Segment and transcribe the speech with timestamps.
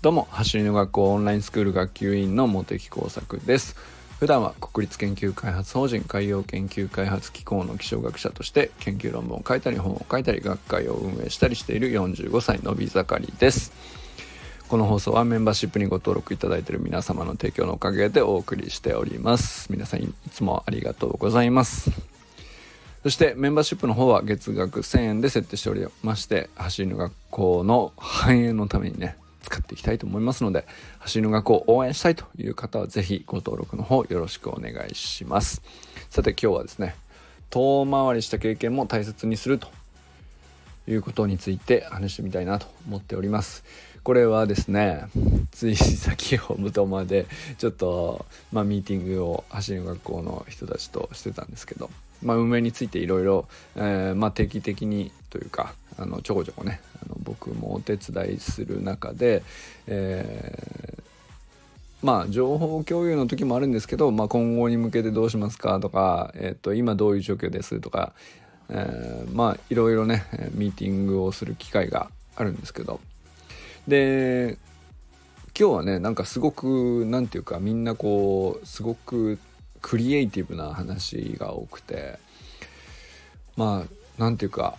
[0.00, 3.76] どうも走りの学校オンラインスクール学級委員の茂木耕作です。
[4.18, 13.72] 普段は国立研究開発法人海洋研究開発機構の気象学者として研究論文を書いたり本を書いたり学会を運営したりしている45歳のび盛りです。
[14.68, 19.70] この放送はメンバーシップにご登録いただいている皆様の提供のおかげでお送りしております。
[19.70, 22.09] 皆さんいつもありがとうございます。
[23.02, 30.66] そしてメンバーシップの方は月額1000円で設定しておりまして走りの学校の繁栄のためにね使っていきたいと思いますので
[30.98, 35.62] 走りの学校を応援したいという方は是非ご登録の方よろしくお願いします。
[36.10, 36.94] さて今日はですね
[37.48, 39.68] 遠回りした経験も大切にすると
[40.86, 43.64] いうことについて話してみたいなと思っております。
[44.02, 45.06] これはですね
[45.52, 47.26] つい先ほどまで
[47.58, 51.90] ちょっと、まあ、ミーティングを走りの学校の人たちとしてたんですけど
[52.22, 59.42] まあ、運営についていろいろ定期的にというかあのちょこちょこねあの僕もお手伝いする中で、
[59.86, 61.02] えー、
[62.02, 68.12] まあ情報共有の時もあるんですけど、まあ、今後に向けてどうしますかとか、えー、と今どういう状況ですとか、
[68.68, 70.24] えー、まあいろいろね
[70.54, 73.00] ミーティングをする機会があるんですけど。
[73.88, 74.58] で
[75.58, 79.38] 今日はねなんかすごく何て言うかみんなこうすごく
[79.80, 82.18] クリエイティブな話が多くて
[83.56, 84.76] まあ何て言うか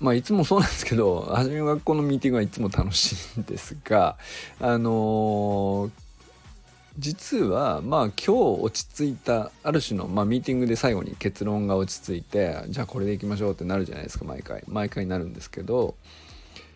[0.00, 4.16] まあいつもそうなんですけど 初めの学校のミーティングはいつも楽しいんですが
[4.58, 5.90] あのー、
[6.98, 8.30] 実はまあ今日
[8.62, 14.64] 落ち着いたある種の、まあ、ミーティングで最後に結論が落ち着いてじゃあこれでいきましょうってなるじゃないですか毎回。
[14.66, 15.94] 毎回なるんですけど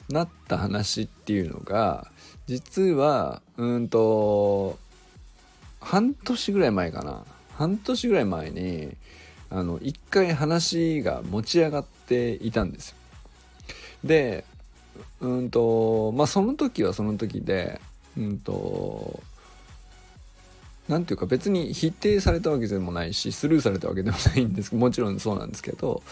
[0.09, 2.11] なった話っていうのが
[2.47, 4.79] 実はうんと
[5.85, 8.97] 半年ぐらい前かな半年ぐらい前に
[9.51, 12.97] あの一回話が持ち上がっていたんですよ。
[14.03, 14.45] で
[15.21, 17.81] うんとまあその時はその時で
[18.17, 19.23] うんと
[20.89, 26.03] 何ていうか別に否定されたわけでもないしスルーされたわけでもないんですけどもちろんそうなんですけど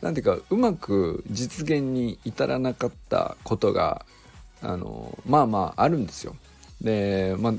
[0.00, 4.04] 何ていうかうまく実現に至らなかったことが
[4.62, 6.36] あのまあまああるんですよ。
[6.80, 7.54] でまあ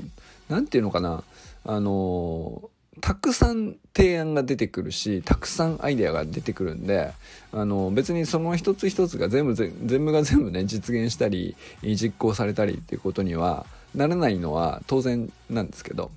[0.48, 1.24] 何て言うのかな
[1.66, 7.12] あのたくさん提案が出てくるしたくさんアイデアが出てくるんで
[7.52, 16.10] あの別にその一つ一つが全部全部が全部ね実現したり実行されたりっていうことにはならないのは当然なんですけど。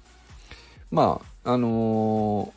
[0.91, 2.51] まああのー、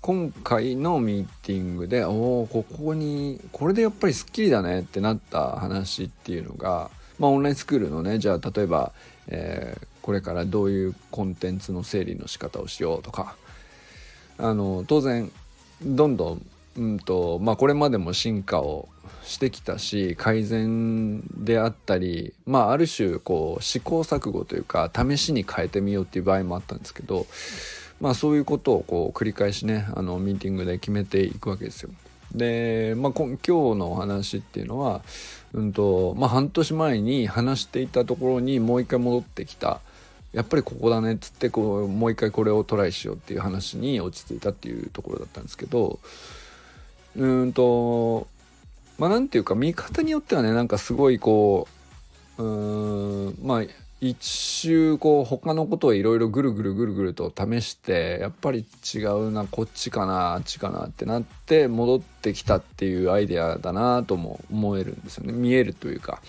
[0.00, 8.92] 今回のミーティングでおおここにこれでやっぱりスッキリだねってなった話っていうのがまあオンラインスクールのねじゃあ例えば、
[9.28, 13.36] えーこれからどういうコンテンツの整理の仕方をしようとか
[14.38, 15.30] あの当然
[15.82, 16.46] どんどん、
[16.76, 18.88] うんとまあ、これまでも進化を
[19.24, 27.26] してきたし改善であったり、まあ、ある種こう試行錯誤というか試しに変えてみようっていう場合もあったんですけど、
[28.00, 31.90] まあ、そういうことをこう繰り返しねあのミーティングで決めていくわけですよ。
[32.34, 35.02] で、まあ、今日のお話っていうのは、
[35.52, 39.80] うんとまあ、半年前に話していたところにもう一回戻ってきた
[40.32, 45.98] やっぱりここだねっつってこうもう一回これをトライしようっていう話に落ち着いたっていうところだったんですけど
[47.16, 48.28] うんと
[48.98, 51.66] まあなんていうか見方によってはねなんかすごいこ
[52.38, 53.62] ううんまあ
[54.00, 58.64] 一周こう他のことをいろいろぐるぐるぐるぐると試してやっぱり
[58.94, 65.34] 違うなこっちかなあっちかなってなって戻ってきたっていうアイデアだなとも思えるんですよね。
[65.34, 66.22] 見えるというか。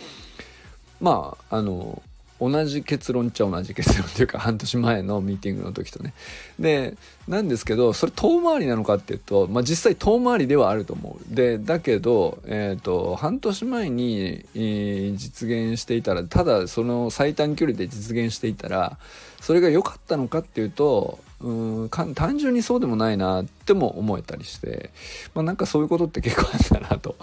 [1.00, 2.01] まああの
[2.41, 6.13] 同じ結論っちゃ同じ結論というか半年前のミーティングの時とね。
[6.59, 6.97] で、
[7.28, 11.35] なんですけど、それ遠回りなのかっていうと、まあ実際遠回りではあると思う。
[11.35, 18.97] で、だけど、え、ー、と、半年前に、え、実現していたら、ただその最短距離で実現していたら、
[19.40, 24.91] それが良かったのかっていうと、うん単純にそうでもないなっても思えたりして、
[25.34, 27.16] まあ、なんかそういうことって結構あったなと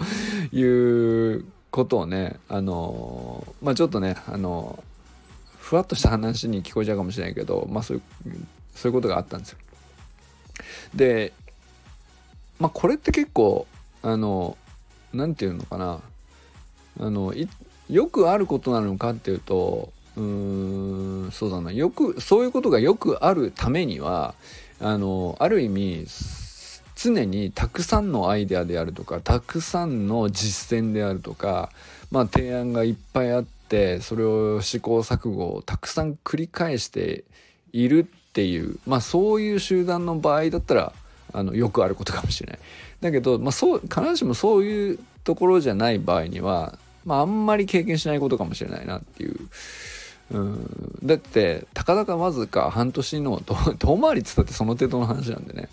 [0.51, 4.83] いうことをねあのまあちょっとねあの
[5.69, 8.03] ふわっとした話に聞こえちゃうかもしれないけど、まあそういう、
[8.73, 9.59] そういうことがあったんですよ。
[10.95, 11.31] で、
[12.59, 13.67] まあこれって結構、
[14.01, 14.57] あの、
[15.13, 16.01] 何て言うのかな、
[16.99, 17.35] あの、
[17.87, 24.33] よくあることなのかっていうと、うーん、そうだな、よく、そういうことがよくあるためには、
[24.81, 26.07] あの、ある意味、
[26.95, 31.69] 常にたくさんのアイデアであるとかたくさんの実践であるとか、
[32.11, 37.23] まあ、提案がいっぱいあってってそれを試行錯誤をたくさん繰り返して
[37.71, 40.93] いるっていうまあそういう集団の場合だったら
[41.31, 42.59] あのよくあることかもしれない。
[43.01, 49.37] だけど、まあ、そう必ずしもそういうところじゃない場合には、まあ、あんまり経験しないことかもしれないなっていう。
[50.31, 53.41] うん、だってたかだかわずか半年の
[53.79, 55.69] 遠回りっつったってその程度の話なんでね。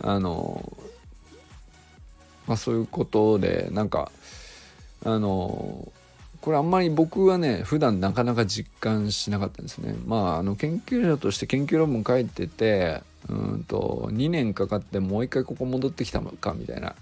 [0.00, 0.72] あの
[2.46, 4.10] まあそういうことでなんか
[5.04, 5.90] あの
[6.40, 9.94] これあんまり僕はね普段なかなか実感しなかったんですね。
[10.06, 16.94] まああの研究者として研究論文書いててうんと2年かかってもう一回ここ戻ってきたのかみたいな。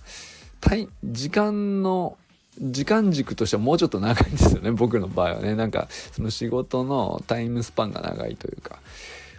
[1.04, 2.16] 時間の
[2.58, 5.54] 時間軸としてはもうちょっと長いんですよね 僕の場合はね。
[5.54, 8.80] なんかその仕事のタイムスパンが長いというか。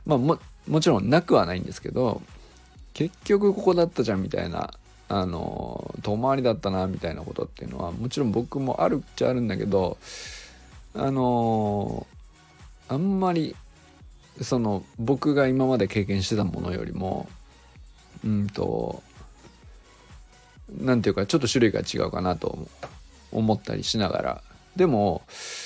[0.06, 2.22] まあももちろんなくはないんですけど
[2.94, 4.74] 結局ここだったじゃんみたいな
[5.10, 9.98] あの遠回りだったなみたいなことっていうのはもちろん僕もあるっちゃあるんだけど
[10.94, 12.06] あの
[12.90, 13.56] あんまり
[14.42, 17.28] その僕が今まで経験してたものよりも
[18.26, 19.02] うんと
[20.80, 22.68] 何ていうかちょっと種類が違うかなと
[23.32, 24.42] 思ったりしながら。
[24.76, 25.24] でも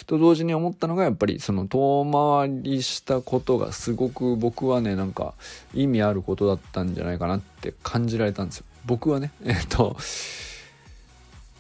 [0.07, 5.33] と同時に思ったのがやっぱりその遠回りしたことがすごく僕はねなんか
[5.73, 8.65] 意味あることだったんじゃないかなって感じられたんですよ。
[8.86, 9.98] 僕はね えっと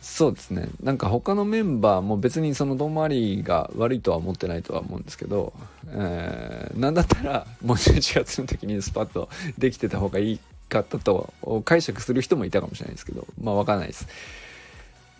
[0.01, 5.53] そうですねなんか他のメンバーも別にその遠回りが悪いとは思ってないとは思うんですけど、
[5.87, 10.39] えー、なんだったら もう11月の時にスパッとできてた方がいい
[10.69, 11.33] かったと
[11.65, 14.07] 解釈する人もいたかもしれないですけどまあ分かんないです。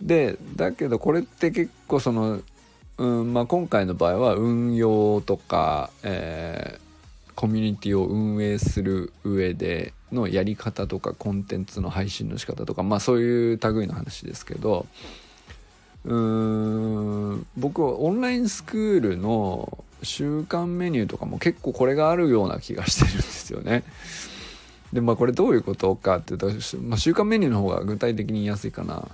[0.00, 2.40] でだけどこれって結構その、
[2.98, 6.91] うんまあ、今回の場合は運用とか、えー、
[7.34, 14.86] コミュニティを運営する上でのやり方とかコンテンツの配信の仕方とかまあそういう類の話ですけど
[16.04, 23.84] うーん僕はオンラインスクールの週間メニューとかも結構これがあるような気がしてるんですよね。
[24.92, 26.50] でまあこれどういうことかっていうと、
[26.82, 29.08] まあ、週間メニューの方が具体的に言いやすいかな。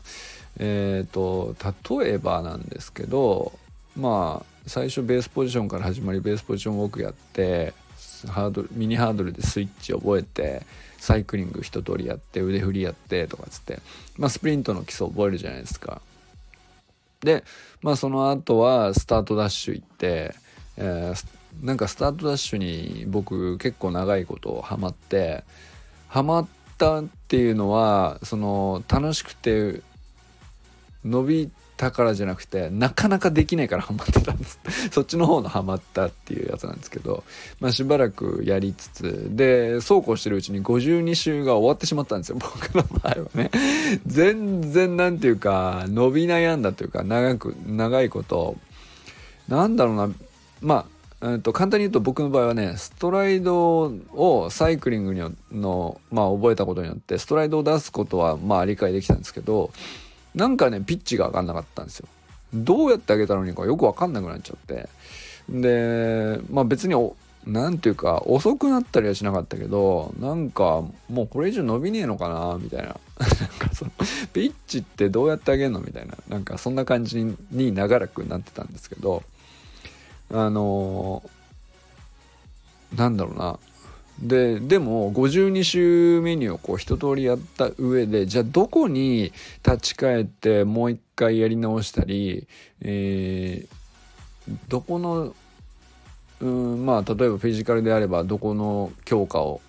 [0.58, 1.54] えっ、ー、と
[2.00, 3.52] 例えばなんですけど
[3.96, 7.74] まあ最初ベースポジションから始まりベースポジションウォークやって
[8.26, 10.62] ハードルミニハードルでスイッチ覚えて
[10.98, 13.78] サイクリング一通りやって腕振りやってとかっつって、
[14.16, 16.02] まあ、スプリントの基礎覚えるじゃないですか。
[17.20, 17.44] で、
[17.82, 20.34] まあ、その後はスタートダッシュ行って、
[20.76, 25.44] えー、なんかスタートダッシュに僕結構長いことハマって
[26.08, 26.48] ハマっ
[26.78, 29.82] たっていうのはその楽しくて
[31.04, 34.58] 伸びてたからじゃなくてなかなかできないからハマってたんです。
[34.90, 37.22] そっちの方のハマったっていうやつなんですけど、
[37.60, 42.36] まあ、しばらくやりつつでそうこうしてるうちに52週が終わってしまったんですよ。
[42.42, 43.50] 僕の場合はね。
[44.06, 48.56] 全然なんていうか伸び悩んだというか長く長いこと
[49.46, 50.10] なんだろうな。
[50.60, 55.20] まあえー、と簡単に言うと僕の場合はねストライドをサイクリングに
[55.52, 59.70] の、まあ、覚えたことによってストライドを出すことはまあ理解できたんですけど
[60.38, 62.08] なんかねピッチが上がんなかったんですよ。
[62.54, 64.88] どうやってあげたのにかよく分かんなくなっちゃって。
[65.48, 66.94] でまあ別に
[67.44, 72.88] 何ていうか遅くなったりはしなかったけどなんかもうこれ以上伸びねえのかなみたいな。
[72.88, 72.98] なん
[73.58, 73.90] かその
[74.32, 75.80] ピッチってどうやってあげんの？
[75.80, 76.14] みたいな。
[76.28, 79.24] なんかそんな感じに長らくなってたんですけど
[80.30, 83.58] あのー、なんだろうな。
[84.20, 89.32] ででも52週メニューをこう一通りやった上でじゃあどこに
[89.64, 92.48] 立ち返ってもう一回やり直したり、
[92.80, 95.34] えー、どこの
[96.40, 99.60] うんまあ例えばフィジカルであればどこの強化を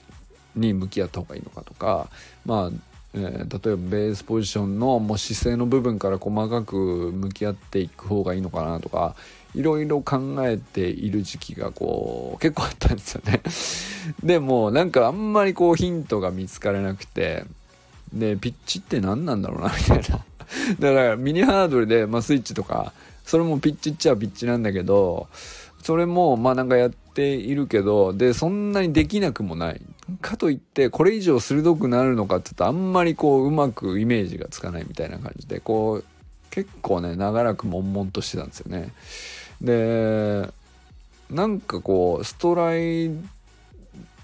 [0.56, 2.10] に向き合った方がいいのかとか
[2.46, 6.75] まあえー、例えばベースポジションのもう姿勢の部分から細かく
[7.12, 9.15] 向き合っていく方がいいのかなとか
[9.56, 13.41] いろいろ考えている時期がこう結構あったんですよね。
[14.24, 17.46] でもなんかあんまりこうヒントが見つからなくて
[18.13, 20.25] でピッチって何なんだろうなみたいな。
[20.79, 25.27] だからミニハードルで、まあ、スイッチとかそれもピッチっちゃピッチなんだけど
[25.84, 29.82] それもまあなんかやっているけどでそんなにできなくもない。
[30.22, 36.06] かといってこれ以上鋭くなるのかって言うとあんまりこううまくイメージがつかないみたいな感じでこう
[36.50, 38.94] 結構ね長らく悶々としてたんですよね。
[39.62, 40.50] で
[41.29, 43.12] なんかこうストライ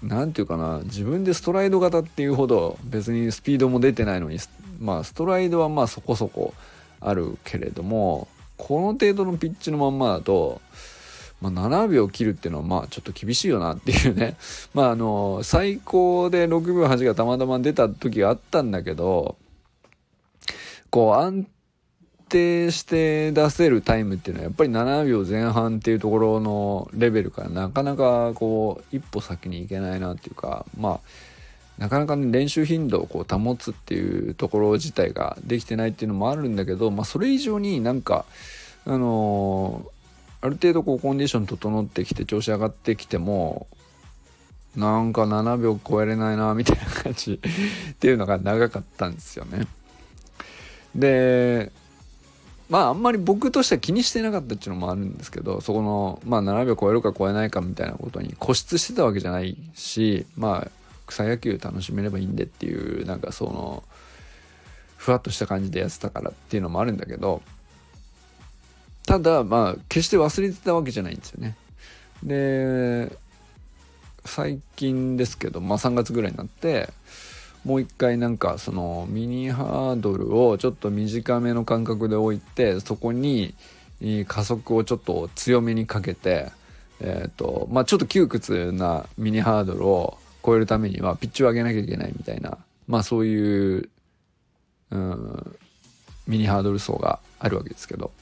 [0.02, 4.38] 何て言うかな自分でストライド型っていうほど別にスピードも出てないのに
[4.80, 6.54] まあストライドはまあそこそこ
[7.00, 10.60] あるけれどもこの程度のピッチのまんまだと、
[11.40, 14.36] まあ、7秒切るっていうのはまあちょっと厳しいよなっていうね
[14.74, 19.36] まああの最高で6秒8がたまたま出た時があったんだけど
[20.90, 21.46] こう安
[22.28, 31.00] 定して出せるタイムっていうのはやっぱり7秒前半っていうところのレベルからなかなかこう一歩先に行けないなっていうかまあ
[31.78, 38.24] なかなかね練習頻度をこう保つっていうところ自体ができてないっていうのもあるんだけど、まあ、それ以上になんか
[38.86, 43.66] あのー、ある程度こうコンディション整ってきて調子上がってきても
[44.76, 47.40] なんか7秒超えれないなみたいな感じ
[47.92, 49.66] っていうのが長かったんですよね。
[50.94, 51.72] で
[52.68, 60.70] まああんまり僕としては気にしてなかったっていうのもあるんですけどそこのまあ7秒超えるか超えないかみたいなことに固執してたわけじゃないしまあ
[61.06, 63.84] 草野球楽しめればいいんでっていうなんかその
[64.96, 67.42] ふわっとした感じでやってたからっていうのもあるんだけど
[69.06, 71.56] ただまあ決して忘れてたわけじゃないんですよね。
[72.24, 73.16] で
[74.24, 76.90] 最近ですけど、まあ、3月ぐらいになって
[77.66, 83.56] もう一回なんかそのミニハードルをちょっと短めの間隔で置いてそこに
[84.28, 86.52] 加速をちょっと強めにかけて
[87.00, 92.56] えっ、とまあちょっと窮屈なミニハードルを超えるためにはピッチを上げなきゃいけないみたいな
[92.86, 93.90] まあそういう
[94.92, 95.56] うん
[96.28, 98.12] ミニハードル層があるわけですけど。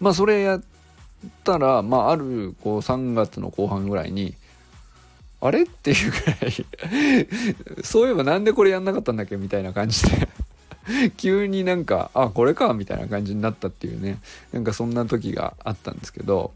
[0.00, 0.62] まあそれやっ
[1.44, 4.34] たらまああるこう3月の後半ぐらいに
[5.46, 5.62] あれ？
[5.62, 9.36] っていうぐらい そういえばなんでこれやんなかったんだっけ？
[9.36, 10.28] みたいな感じで。
[11.16, 14.18] 急になんかあこれかみたいな感じになったっていうね。
[14.52, 16.52] なんかそんな時があったんですけど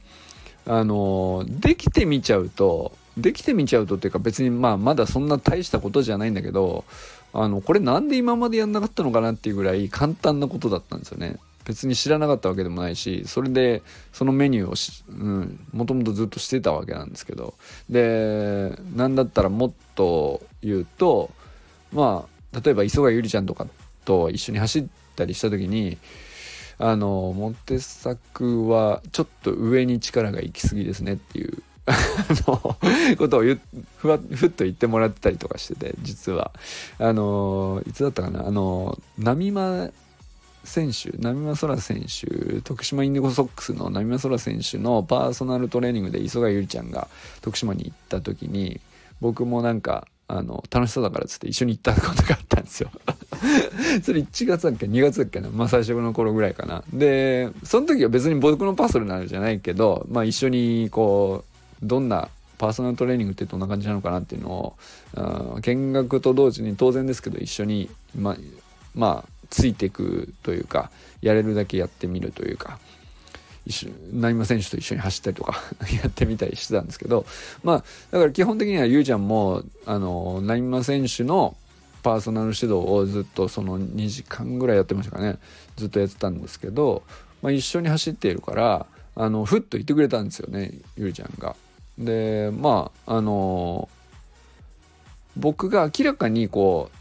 [0.66, 6.85] あのできてみちゃうとできてみちゃうとっていうか別にまあまだそんな大したことじゃないんだけど
[7.33, 11.37] あのこれなんで今までやんなかったのかなっていうぐらい簡単なことだったんですよね。
[11.68, 13.82] 別に知らなかったわけでもないしそれで
[14.12, 17.54] そのメニューを、もともとずっとしてたわけなんですけど。
[17.90, 21.30] でなんだったらもっと言うと
[21.92, 23.66] まあ例えば磯貝ゆりちゃんとか
[24.04, 25.98] と一緒に走ったりした時に
[26.78, 31.62] あのモテ作はちょっと上に力が行き過ぎですねっていう
[33.18, 33.42] ことを
[33.96, 36.52] ふわふっと言ってもらってたりとかしてて実は。
[36.98, 38.46] あのいつだったかな？
[38.46, 39.92] あの波間
[40.68, 47.08] 選手波間空選手徳島インディゴソックスの波間空選手のパーソナルトレーニングで磯貝ゆりちゃんが
[47.40, 48.80] 徳島に行った時に
[49.20, 52.90] 僕もなんかあの楽しそうだからっつって一緒に行ったことがあったんですよ。
[54.04, 55.48] それ1月だっけ？2月だっけな？
[55.48, 56.84] まあ最初の頃ぐらいかな。
[56.92, 61.44] でその時は別に僕のパーソナルじゃないけどまあ一緒にこ
[61.82, 68.37] うどんなパーソナルトレーニングってどんな感じなのかなっていうのを見学と同時に当然ですけど一緒にま
[68.94, 70.90] まあついていくというか
[71.23, 72.78] やれるだけやってみるというか
[73.67, 75.61] 一緒成馬選手と一緒に走ったりとか
[76.02, 77.26] やってみたりしてたんですけど
[77.62, 81.57] まあだから基本的にはゆうちゃんもあの成馬選手の
[82.02, 85.38] パーソナル指導をずっとその2時間ぐらいやってましたかね
[85.76, 87.02] ずっとやってたんですけど、
[87.43, 91.57] まあ、一緒に走っているからあのふっと言ってくれたんですよねゆうちゃんが。
[91.99, 93.88] でまああの
[95.37, 96.98] 僕が明らかにこう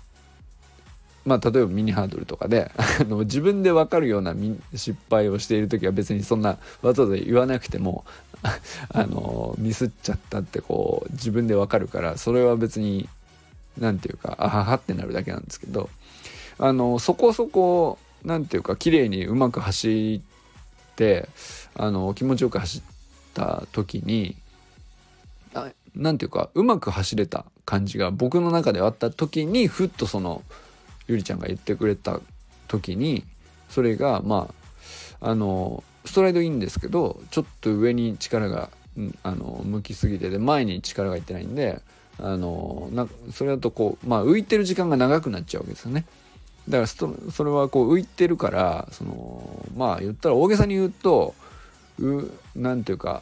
[1.28, 4.34] まあ、例えばミニハードルとかで あの自分で分かるような
[4.74, 8.06] 失敗をしている時は別にそんなわざわざ言わなくても
[8.94, 13.10] あのミスっちゃったってこう自分で分かるからそれは別に
[13.78, 15.90] 何て言うかあははってなるだけなんですけど
[16.60, 21.28] あのそこそこ何て言うか綺麗にうまく走って
[21.76, 22.82] あの気持ちよく走っ
[23.34, 24.38] た時に
[25.94, 30.42] 何て言うかうまく走れた感じが僕の中であった時にふっとその
[31.08, 32.20] ゆりちゃんが言ってくれた
[32.68, 33.24] 時に
[33.70, 34.50] それがま
[35.22, 38.70] ああのストライドいいんですけどちょっと上に力が
[39.24, 41.82] あの向きすぎてで前に力がいってないんで
[42.20, 46.06] あのなそれだとこうまあ浮いてる時間が長くなっちゃうわけですよね。
[46.68, 51.34] だからそれはこう浮いてるからそのまあ言ったら大げさに言うと
[52.56, 53.22] 何ていうか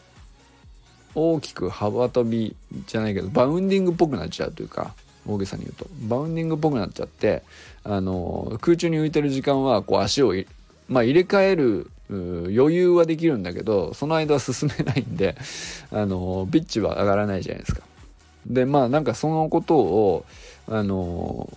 [1.13, 2.55] 大きく幅跳び
[2.87, 4.95] じゃないけどバウンディングっぽくなっちゃうというか
[5.27, 7.43] 大げさに言うとバウンディングっぽくなっちゃって
[7.85, 10.33] あの空中に浮いてる時間はこう足を
[10.87, 15.35] まあ、入れ替える余裕はできるんだけどその間は進めないんで
[15.91, 17.81] あのピッチは上がらないじゃないですか。
[18.45, 20.25] でまあなんかそのことを
[20.67, 21.51] あの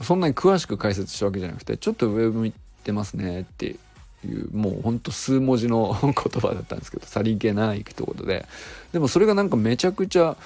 [0.00, 2.54] そんなに詳しく解説したわけじゃなくてちょっと上向い
[2.84, 3.76] てますねって
[4.24, 8.46] いうもうほんと数文字の 言葉だったんですけどさりげない一言で
[8.92, 10.38] でもそれがなんかめちゃくちゃ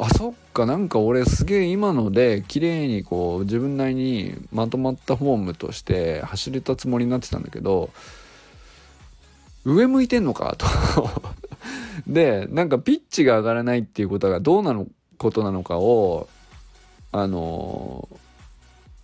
[0.00, 7.90] あそっかなんか俺すげえ今ので綺麗にこう自分なりにまとまったフォームとして走れたつもりになってたんだけど
[9.66, 10.66] 上向いてんのかと。
[12.08, 14.86] でなんかピッチが上がらないっていうことがどうなの
[15.18, 16.28] ことなのかを
[17.12, 18.08] あの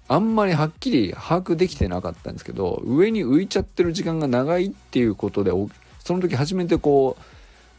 [0.08, 5.50] あんまりはっきり把握できてなかったんですけど上に浮いちゃってる時間が長いっていうことで
[5.98, 7.18] その時初めてこ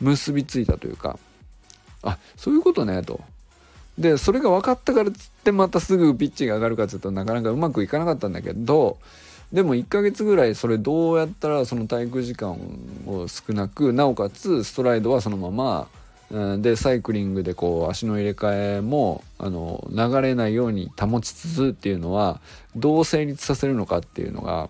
[0.01, 1.17] う結びついたというか
[2.08, 3.20] あそういうことねと
[3.98, 8.98] でそれが分かったからっつってまたすぐピッチが上がるかっつうとなかなかうまくいかなかったんだけど
[9.52, 12.52] でも1ヶ月ぐらいそれどうやったらその体育時間
[13.06, 15.88] を少なくなおかつストライドはそのまま
[16.60, 22.42] でサイクリングでこう足の入れ替えもあの流れないように保ちつつっていうのは
[22.76, 24.70] どう成立させるのかっていうのが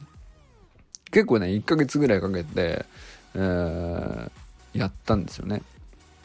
[1.12, 2.86] 結構ね1ヶ月ぐらいかけて、
[3.34, 4.30] えー、
[4.74, 5.64] やったんですよね。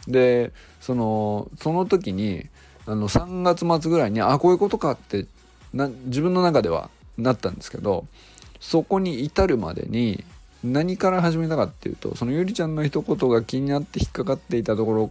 [0.08, 2.46] でそのその時に
[2.86, 5.26] あの3月末ぐらいにあこういうことかって
[5.72, 8.06] な自分の中ではなったんですけど
[8.60, 10.24] そこに至るまでに
[10.64, 15.10] 何から始めたかっていうとそのゆりちゃんの一言が気になって引っかかっていたところ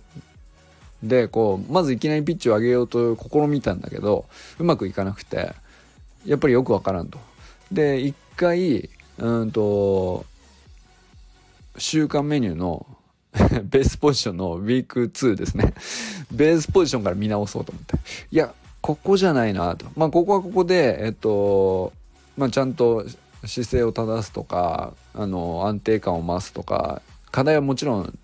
[1.04, 4.26] でこうまずいきなりピッチを上げようと試みたんだけど
[4.60, 5.54] うまくいかなくて
[6.26, 7.20] やっぱりよくわからんと。
[7.72, 10.26] で一回うんと
[11.78, 12.86] 週間メニューの
[13.64, 15.74] ベースポジションのウィーク2ですね。
[16.32, 17.96] ベースポジションから見直そうと思って。
[18.32, 19.86] いやここじゃないなと。
[19.96, 21.94] まあここはここでえっと
[22.38, 23.06] まあちゃんと
[23.46, 28.20] 姿勢を正すとかあの安定感を増すとか課題はもちろん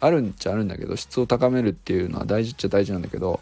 [0.00, 3.40] あるんちゃあるんだけど質を高めるっていうのは大事っちゃ大事なんだけど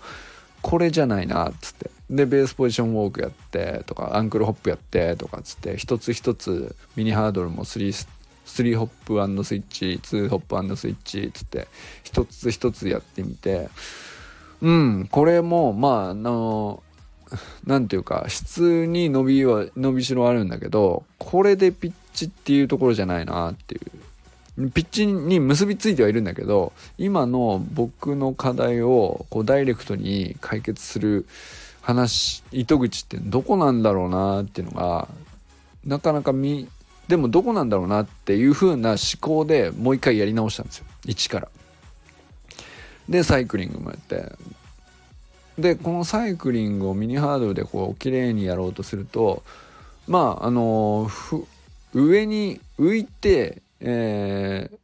[0.62, 1.90] これじゃないなっつって。
[2.10, 8.08] でベースポジションウォークやってとかアンクルホップやってとかっつって一つ一つミニハードルも3ス
[8.48, 11.68] 3ホップスイッチ2ホップスイッチつって
[12.02, 13.68] 一つ一つやってみて
[14.62, 16.82] うんこれもまああの
[17.66, 23.90] 何ていうか質に伸びは伸びしろあるんだけどこれでピッチっていうところじゃないなっていう。
[24.74, 31.26] ピッチに結びついてはいるんだけど今の僕の課題をこうダイレクトに解決する
[31.80, 35.06] 話糸口ってどこなんだろうなっていうのが
[35.84, 36.68] なかなか見
[37.08, 40.84] でもどこなんだろうなっていう風な思考でもう一回やり直したんですよ。
[41.06, 41.48] 一から。
[43.08, 44.32] でサイクリングもやって。
[45.58, 49.42] でこのサイクリングをミニハードルでこう綺麗にやろうとすると
[50.06, 51.10] まああの
[51.92, 54.78] 上に浮いて、えー、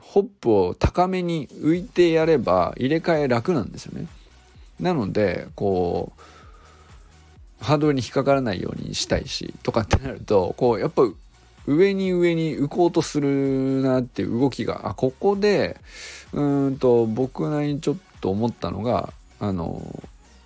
[0.00, 4.06] ホップを高めに浮いてやれば入れ替え楽なんですよね。
[4.78, 11.02] なのでこうハードルに引っかからないようにしたいしとかってなるとこうやっぱ
[11.74, 15.78] 上に上に浮こうとするなっていう動きがあここで
[16.32, 20.02] うんと僕なりにちょっと思ったのがあの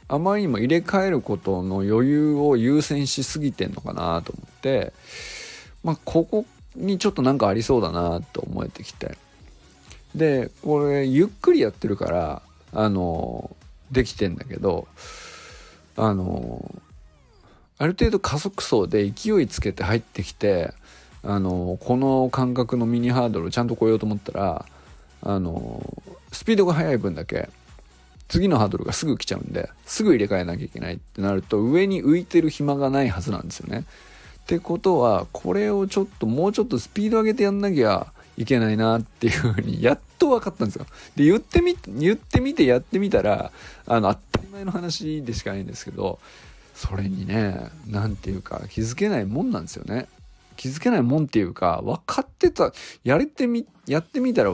[0.08, 4.92] あまりにも入れ替えることの余裕を優先しすぎてんのかなと思って
[5.82, 6.44] まあここ
[6.76, 9.16] にちょっとなんかありそうだなと思えてきて。
[10.14, 13.54] でこれゆっくりやってるからあの
[13.90, 14.86] できてんだけど
[15.96, 16.70] あの
[17.78, 20.72] ある程度加速層で勢いつけて入ってきて
[21.26, 24.66] あのこの感覚のミニハードルをちゃんと超えようと思ったら
[25.22, 25.82] あの
[26.32, 27.48] スピードが速い分だけ
[28.28, 33.84] 次のハードルがすぐ来ちゃうんですぐ入れ替えなきゃいけないってなると上に浮いてる暇がないはずなんですよね。
[34.42, 40.86] ってことはこれをちょっともうちょっとスピード上げてやんなきゃいけないなっていうふうにやっと分かったんですよ。
[41.16, 43.52] で言ってみ言ってみてやってみたら
[43.86, 46.18] あの当たり前の話でしかないんですけど
[46.74, 50.08] それにね何て言うか気づけないもんなんですよね。
[50.56, 54.50] 気づけないもんっていうか分かってたやれてみやってみたら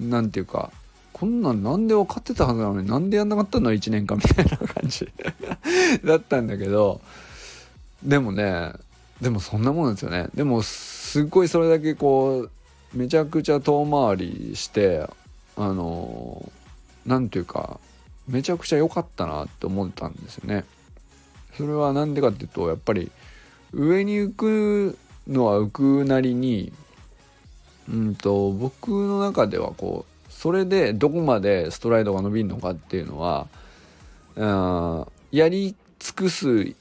[0.00, 0.70] 何て言うか
[1.12, 5.08] こんなんなんで分かってたはずなのになんでやんなかったの？1年間みたいな感じ。
[6.04, 7.00] だったんだけど
[8.02, 8.72] でもね
[9.20, 10.28] でもそんなもんですよね。
[10.34, 12.50] でもすっごいそれだけこう
[12.96, 15.08] めちゃくちゃ遠回りして
[15.56, 16.50] あの
[17.06, 17.78] 何ていうか
[18.28, 20.64] めちゃくちゃ良かったなって思ったんですよね。
[21.56, 23.12] それは何でかっていうとやっぱり
[23.72, 26.72] 上に行くのは浮くなりに
[27.90, 33.46] うんと僕の中ではこうそれでどこまでストライドが伸びるのかっていうのは
[34.36, 36.74] うんやり尽くす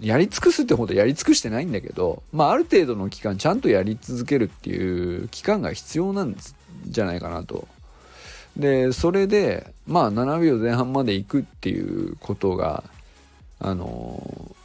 [0.00, 6.36] やり尽くすってほどやり尽くしてないんだけど、まあ、ある程度の期間ちゃんとやり続けるっていう期間が必要なん
[6.86, 7.66] じゃないかなと。
[8.56, 12.84] でそれでまあ7秒前半まで行くっていうことが
[13.58, 14.55] あの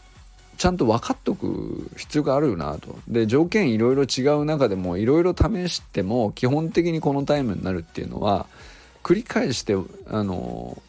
[0.61, 2.95] ちゃんと分かっとく必要があるよなと。
[3.07, 8.45] で条件いろいろ違う中でもいろいろ試しても基本的にこのタイムになるっていうのは
[9.01, 9.75] 繰り返して
[10.07, 10.79] あの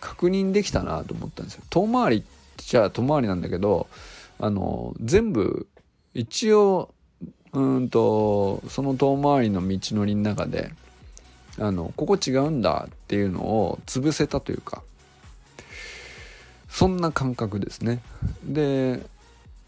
[0.00, 1.62] 確認できたなと思ったんですよ。
[1.68, 2.24] 遠回り
[2.56, 3.86] じゃあ遠回りなんだけど
[4.40, 5.66] あの全部
[6.14, 6.88] 一応
[7.52, 10.72] うんとその遠回りの道のりの中で
[11.58, 14.82] あのここ違うんだっていうのを潰せたというか
[16.78, 17.98] そんな感覚ですね。
[18.44, 19.00] で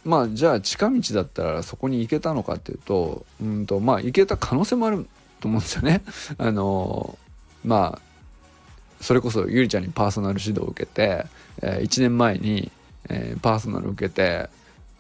[0.05, 5.09] まあじゃあ近道だったらそこに行けたのかっていうとうんとまあ行けた可能性もある
[5.41, 6.03] と思うんですよね。
[6.39, 7.19] あの
[7.65, 11.27] まあそれこそゆりちゃんにパーソナル指導を受けて、
[11.63, 12.71] えー、1年前に、
[13.09, 14.49] えー、パーソナルを受けて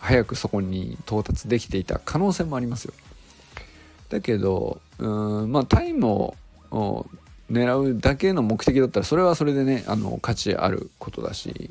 [0.01, 2.95] 早くそこに到達できていた可能性もありますよ。
[4.09, 6.09] だけどうんまあタイム
[6.73, 7.07] を
[7.53, 11.71] 狙うだけの目的だったらそれはそれでねあの価値あることだし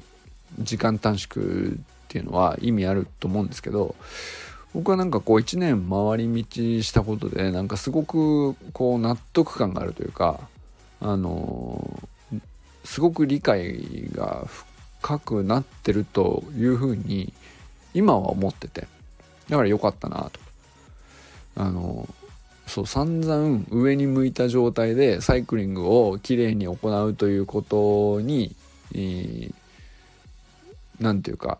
[0.60, 1.72] 時間短縮っ
[2.08, 3.96] ていうのは意味あると思うんですけど
[4.74, 10.40] 僕はなんかこう1年回り道したことでなんかすごくこう納得感があるというか
[11.02, 12.10] あの
[12.84, 14.46] すごく理解が
[15.02, 17.34] 深くなってるというふうに
[17.94, 18.88] 今は思ってて
[19.50, 20.40] だから良かったなと。
[21.56, 22.08] あの
[22.68, 28.56] そう散々上に向いた状態でサイクリングをきれいに行うということに、
[28.94, 29.54] えー、
[31.00, 31.60] て言うか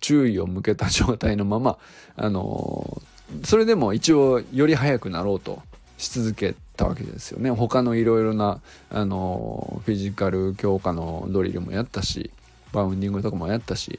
[0.00, 1.78] 注意を向けた状態のまま
[2.16, 3.02] あの
[3.44, 5.62] それでも一応より速くなろうと
[5.98, 7.50] し続けたわけですよね。
[7.50, 12.30] 他のいろいろなあのフィジカル強化のドリルもやったし
[12.72, 13.98] バウンディングとかもやったし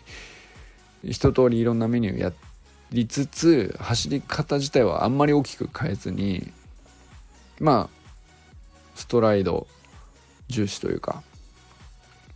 [1.04, 2.34] 一通りいろんなメニューや
[2.92, 6.52] りつつ走り方自体はあんまり大きく変えずに
[7.60, 8.12] まあ
[8.96, 9.68] ストライド
[10.48, 11.24] 重視というか。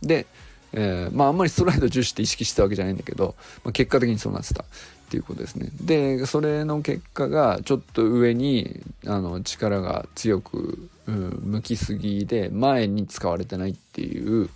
[0.02, 0.26] で
[0.72, 4.64] えー、まああんまりストライド重視って意識してたわけじゃないんだけど、まあ、結果的にそうなってた。
[4.64, 4.64] っ
[5.12, 5.68] ていうことですね。
[5.82, 14.48] でそれの結果がちょっと上にあの力が強く、うん、向きすぎで前に使われてないっていう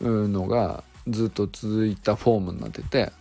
[0.00, 3.12] のがずっと続いたフォームになってて。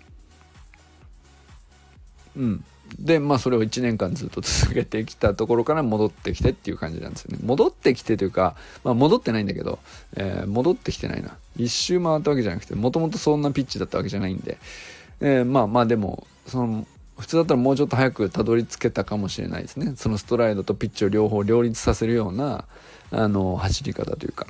[2.37, 2.63] うん。
[2.99, 7.39] でまあそれを1年間ずっと続けてきたところから戻ってきてっていう感じなんですよね。
[7.43, 9.79] 戻ってきてというか、まあ、戻ってないんだけど、
[10.15, 11.35] えー、戻ってきてないな。
[11.57, 14.57] 一周回ったわけじゃなくてもともとそんなピッチだったわけじゃないんで、
[15.21, 16.85] えー、まあまあでもその
[17.17, 19.93] 普通だったらもうちょっと早くたどり着けたかもしれないですね。
[19.95, 22.65] そのストライドとピッチを両方両立させるような
[23.11, 24.47] あの走り方というか。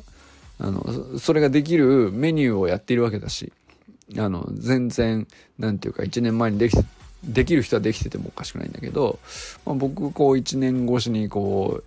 [0.59, 3.51] あのそれができるメニューをやっているわけだし
[4.17, 6.77] あの全然何て言うか1年前にでき
[7.23, 9.19] できる人はできててもおかしくないんだけど、
[9.65, 11.81] まあ、僕こう1年越しにこ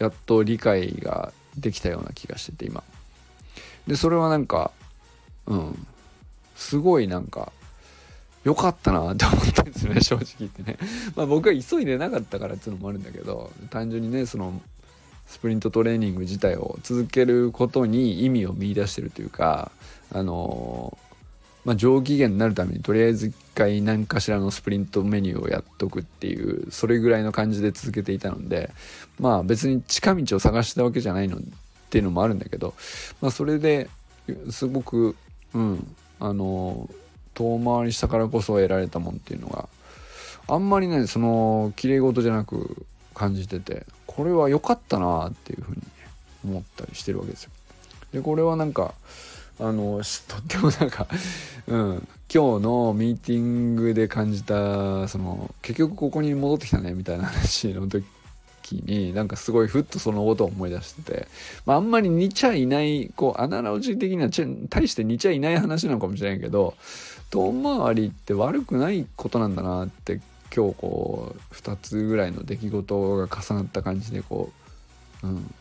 [0.00, 2.82] うやっと理解ができたような気がしてて今。
[3.86, 4.70] でそれはなんか
[5.46, 5.86] うん。
[6.62, 7.52] すごいなんか
[8.44, 10.78] 良かったなって思ったんですよね 正直言ってね。
[11.16, 14.60] まあ僕は急いでなかったからっていうのもあるんだけど単純にねその
[15.26, 19.70] スプリントトレーニング自体を続けることに意味を見いだしてるというか
[20.12, 20.96] あの
[21.64, 28.72] まあ、上機嫌になるためにとりあえず一回何かしらのスプリントメニューをやっとくっていうそれぐらいの感じで続けていたので
[29.20, 31.38] まあ別に近道を探したわけじゃないの
[31.92, 32.72] っていうのもあるんだけど、
[33.20, 33.90] まあ、それで
[34.50, 35.14] すごく
[35.52, 36.88] うんあの
[37.34, 39.68] 遠回りしたからこそ得られたもんっていうのが
[40.48, 45.82] あんまりねその綺麗事じゃなく感じててこれは良かったなっていうふうに
[46.46, 47.50] 思ったりしてるわけですよ。
[48.14, 48.94] でこれはなんか
[49.60, 51.06] あのとってもなんか、
[51.68, 58.04] うん、今日のミーティングで感じたその結局ここに戻ってきたねみたいな話の時
[58.70, 61.28] になんかすごいふっとそのことを思い出してて、
[61.66, 64.30] まあ、あんまり似ちゃいないこうアナロジー的には
[64.68, 66.74] 大して似ちゃいない話なのかもしれないけど
[67.30, 70.20] 遠回りって悪くないことなんだなって
[70.54, 74.52] 今日こう2つぐらいの出来事が重なった感じでこ
[75.22, 75.54] う、うん、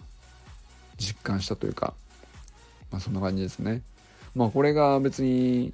[0.97, 1.93] 実感したというか
[2.91, 3.81] まあそんな感じですね。
[4.35, 5.73] まあこれが別に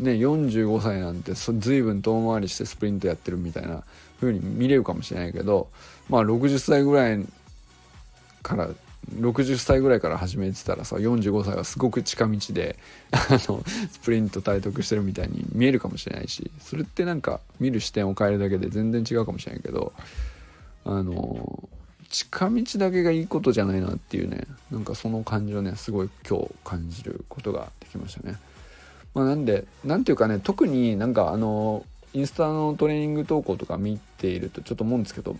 [0.00, 3.84] ね45歳なんて随分遠回りしてスプリントやってるみたいな
[4.22, 5.68] 風に見れるかもしれないけど
[6.08, 7.26] まあ60歳ぐらい
[8.42, 8.70] から
[9.16, 12.78] 60歳ぐらいから始めてたらさ45歳はすごく近道で
[13.10, 19.92] あのスプリント体得してるみたいに見えるかもしれないしそれってなんか見る視点を変えるだけで全然違うかもしれないけど
[20.84, 21.68] あの
[22.08, 28.38] 近道だけがいいことじゃないなっていうねなんかその感じをねすごい今日感じることができましたね。
[29.14, 35.36] まあ、なんでなんていうかね特になんかあのインスタのトレーニング投稿とか見ているとちょっと思うんですけど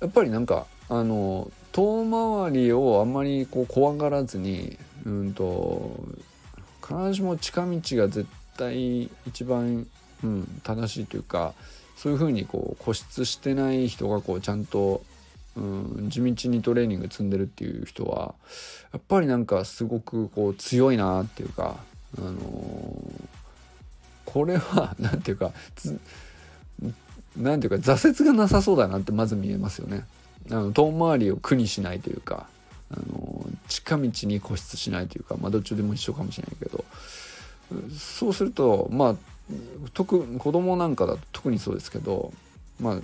[0.00, 2.04] やっぱりなんかあの遠
[2.44, 5.98] 回りをあんまりこう怖がらずにうんと
[6.82, 9.86] 必ずしも近道が絶対一番、
[10.24, 11.54] うん、正しいというか
[11.96, 15.02] そういうふうにこう固執してない人がこうちゃんと、
[15.56, 18.34] うん、地道にトレーニング積んでるっていう人は
[18.92, 21.76] やっぱりなんかすごくこう強いなっていうか、
[22.18, 22.99] あの、
[24.32, 25.52] これは何ていうか
[27.36, 30.04] 何ていうか挫折がなさそうだなってまず見えますよね。
[30.50, 32.46] あの遠回りを苦にしないというか、
[32.90, 36.84] あの、近道に固執しないというかまあどっちでも一緒かもしれないけど
[37.96, 39.16] そうするとまあ
[39.94, 42.32] 特子供なんかだと特にそうですけど
[42.80, 42.98] まあ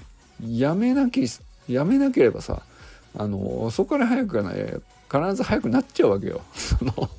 [0.44, 1.24] やめなき
[1.68, 2.62] やめなければさ
[3.16, 4.74] あのそこから早くがね
[5.10, 6.40] 必ず早くなっちゃうわけよ。
[6.54, 7.10] その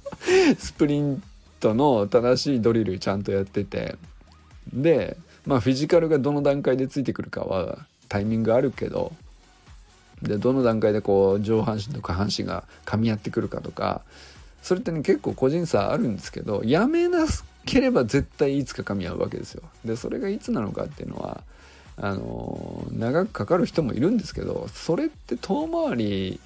[0.58, 1.24] スプリン
[1.60, 3.96] トの正しいドリルちゃんとやってて。
[4.74, 9.12] でまあフィジカルがどの段階でついてくるかはタイミングあるけど。
[10.22, 14.02] でどの段階でこう上半身と下半身が噛み合ってくるかとか。
[14.64, 17.26] それってね結構個人差あるんですけどやめな
[17.66, 19.64] ければ絶対いつか噛み合うわけですよ。
[19.86, 21.44] でそれがいつなのかっていうのは
[21.96, 26.40] あの長くかかる人もいるんですけどそれって遠回り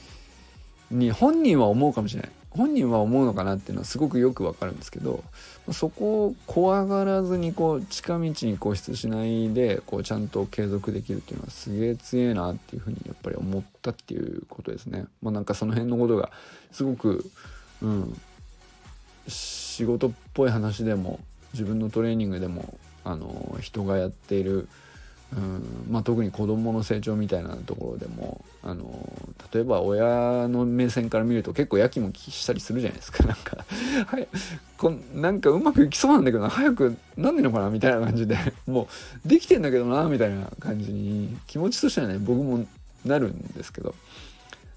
[0.92, 2.32] に本人は思うかもしれない。
[2.52, 5.24] 本人は思うのかなっていうのはすごくよくわかるんですけど
[5.72, 15.06] そこを怖がらずにこう近道に固執しないでこうちゃんと継続できるっていうのはすげえ強えなっていうふうにやっぱり思ったっていうことですね。
[15.22, 16.32] まあ、なんかその辺のことが
[16.72, 17.24] すごく、
[17.82, 18.22] うん、
[19.28, 21.20] 仕事っぽい話でも
[21.54, 24.68] 自分のトレーニングでもあの人がやっている
[25.34, 29.10] うんまあ、特に子どもの成長みたいなところでもあの
[29.54, 33.24] 例えば親の目線から見ると結構やきもきしたりするじゃないですか。
[33.26, 33.66] なんか
[34.08, 34.28] はい
[34.78, 38.38] こなんかうまくいきそうなんだけど早くなんでのかなみたいな感じで。
[38.68, 38.90] も
[39.26, 42.66] うできてんだけどなみたいな感じに気持ちとしてはね僕も
[43.06, 43.96] なるんですけど。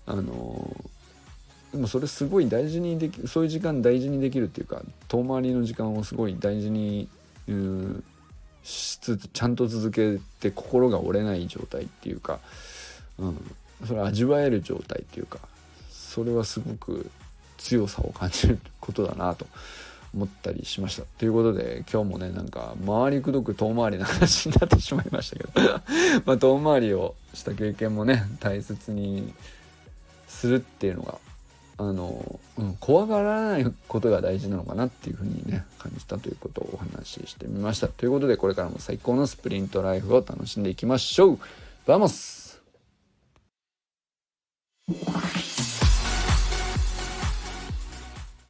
[0.06, 0.76] あの
[1.72, 7.08] でもそれすごい大事にできそういう時間大事にできるっていうか遠回りの時間をすごい大事に
[7.48, 8.04] うん
[8.64, 12.40] しつつちゃんと続けて心が折れない状態っていうか、
[13.18, 13.54] うん、
[13.86, 15.38] それ味わえる状態っていうか
[15.90, 17.10] それはすごく
[17.58, 19.46] 強さを感じることだなと
[20.14, 21.02] 思ったりしました。
[21.18, 25.50] ということで今日もねなんか回りくどく遠回りな話になってしまいましたけど
[26.24, 29.34] まあ遠回りをした経験もね大切に
[30.28, 31.18] するっていうのが
[31.76, 37.88] あの、うん、怖がらないことが大事なのかなっていうふうにね感じたということをお話ししてみました。
[37.88, 41.38] ということでこれからも最高のスプリントライフを楽しんでいきましょう。
[41.86, 42.62] バモス。